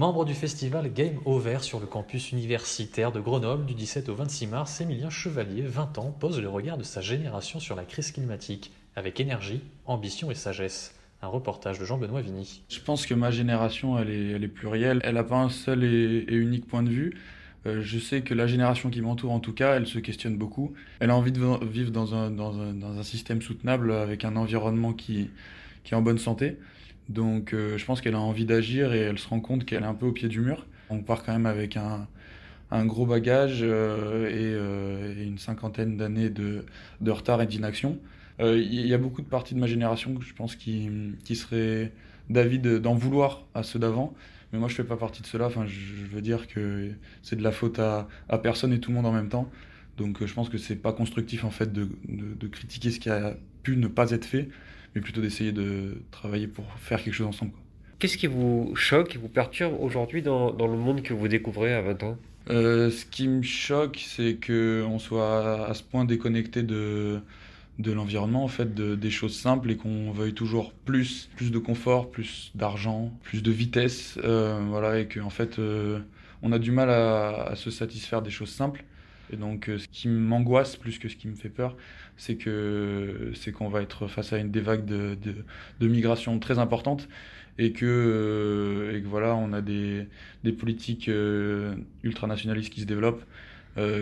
[0.00, 4.46] Membre du festival Game Over sur le campus universitaire de Grenoble du 17 au 26
[4.46, 8.72] mars, Émilien Chevalier, 20 ans, pose le regard de sa génération sur la crise climatique,
[8.96, 10.94] avec énergie, ambition et sagesse.
[11.20, 12.62] Un reportage de Jean-Benoît Vigny.
[12.70, 15.02] Je pense que ma génération, elle est, elle est plurielle.
[15.04, 17.18] Elle n'a pas un seul et, unique point de vue.
[17.66, 20.72] Euh, je sais que la génération qui m'entoure, en tout cas, elle se questionne beaucoup.
[21.00, 25.28] Elle a envie de vivre dans un, système soutenable avec un environnement qui
[25.84, 26.56] est en bonne santé.
[27.10, 29.86] Donc euh, je pense qu'elle a envie d'agir et elle se rend compte qu'elle est
[29.86, 30.64] un peu au pied du mur.
[30.90, 32.06] On part quand même avec un,
[32.86, 36.64] gros bagage euh, et, euh, et, une cinquantaine d'années de,
[37.08, 37.98] retard et d'inaction.
[38.38, 40.88] Il y a beaucoup de parties de ma génération je pense qui,
[41.34, 41.92] seraient
[42.30, 44.14] d'avis d'en vouloir à ceux d'avant.
[44.52, 45.46] Mais moi je fais pas partie de cela.
[45.46, 48.08] Enfin, je, veux dire que c'est de la faute à,
[48.42, 49.50] personne et tout le monde en même temps.
[49.96, 53.10] Donc je pense que c'est pas constructif en fait de, de, de critiquer ce qui
[53.10, 54.48] a pu ne pas être fait
[54.94, 57.52] mais plutôt d'essayer de travailler pour faire quelque chose ensemble.
[57.98, 61.74] Qu'est-ce qui vous choque, qui vous perturbe aujourd'hui dans, dans, le monde que vous découvrez
[61.74, 62.16] à 20 ans?
[62.48, 67.20] Euh, Ce qui me choque, c'est qu'on soit à ce point déconnecté de,
[67.78, 71.58] de l'environnement, en fait, de, des choses simples et qu'on veuille toujours plus, plus de
[71.58, 76.00] confort, plus d'argent, plus de vitesse, euh, voilà, et qu'en en fait, euh,
[76.42, 78.82] on a du mal à, à, se satisfaire des choses simples.
[79.32, 81.76] Et donc, euh, ce qui m'angoisse plus que ce qui me fait peur,
[82.16, 85.16] c'est que c'est qu'on va être face à une des vagues de,
[85.80, 87.08] de, migration très importantes
[87.58, 90.06] et que, euh, et que voilà, on a des,
[90.44, 93.24] des politiques euh, ultranationalistes qui se développent,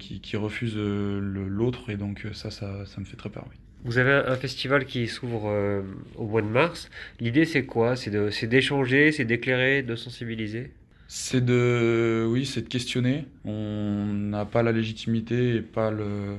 [0.00, 3.46] qui, qui, refusent l'autre, et donc ça, ça, ça me fait très peur.
[3.84, 5.84] Vous avez un festival qui s'ouvre
[6.16, 6.90] au mois de mars.
[7.20, 7.94] L'idée, c'est quoi?
[7.94, 8.10] C'est
[8.48, 10.72] d'échanger, c'est d'éclairer, de sensibiliser?
[11.12, 13.26] C'est de, oui, c'est de questionner.
[13.44, 16.38] On n'a pas la légitimité et pas le,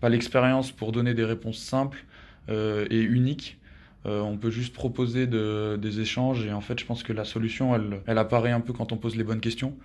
[0.00, 2.02] pas l'expérience pour donner des réponses simples
[2.48, 3.58] euh, et uniques.
[4.06, 7.24] Euh, on peut juste proposer de, des échanges et en fait, je pense que la
[7.24, 9.76] solution, elle, elle apparaît un peu quand on pose les bonnes questions.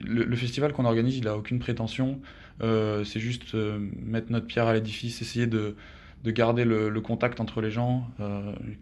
[0.00, 2.20] Le, festival qu'on organise, il a aucune prétention.
[2.62, 5.76] Euh, c'est juste mettre notre pierre à l'édifice, essayer de,
[6.24, 8.10] de garder le, le, contact entre les gens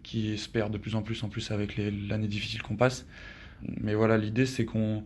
[0.01, 3.05] qui espèrent de plus en plus en plus avec l'année difficile qu'on passe.
[3.61, 5.03] Mais voilà, l'idée, c'est qu'on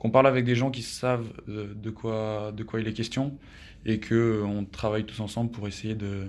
[0.00, 3.38] qu parle avec des gens qui savent de, de, quoi, de quoi il est question
[3.84, 6.28] et qu'on travaille tous ensemble pour essayer de,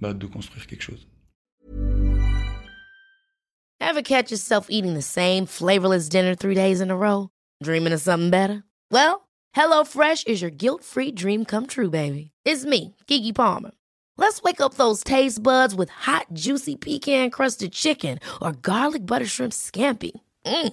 [0.00, 1.06] bah, de construire quelque chose.
[3.80, 7.28] Ever catch yourself eating the same flavorless dinner three days in a row?
[7.62, 8.62] Dreaming of something better?
[8.92, 12.30] Well, HelloFresh is your guilt-free dream come true, baby.
[12.44, 13.72] It's me, Kiki Palmer.
[14.16, 19.52] Let's wake up those taste buds with hot, juicy pecan-crusted chicken or garlic butter shrimp
[19.52, 20.12] scampi.
[20.46, 20.72] Mm.